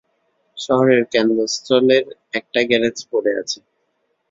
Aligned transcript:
শহরের 0.57 1.01
কেন্দ্রস্থলের 1.13 2.03
একটা 2.33 2.59
গ্যারেজে 2.69 3.05
পড়ে 3.11 3.31
আছে। 3.41 3.59